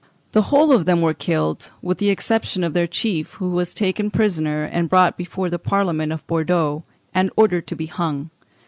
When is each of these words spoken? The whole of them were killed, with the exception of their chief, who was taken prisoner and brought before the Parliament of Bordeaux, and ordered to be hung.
The 0.31 0.41
whole 0.41 0.71
of 0.71 0.87
them 0.87 0.99
were 1.01 1.13
killed, 1.13 1.69
with 1.83 1.99
the 1.99 2.09
exception 2.09 2.63
of 2.63 2.73
their 2.73 2.87
chief, 2.87 3.33
who 3.33 3.49
was 3.51 3.71
taken 3.71 4.09
prisoner 4.09 4.63
and 4.63 4.89
brought 4.89 5.15
before 5.15 5.47
the 5.51 5.59
Parliament 5.59 6.11
of 6.11 6.25
Bordeaux, 6.25 6.81
and 7.13 7.29
ordered 7.37 7.67
to 7.67 7.75
be 7.75 7.85
hung. 7.85 8.31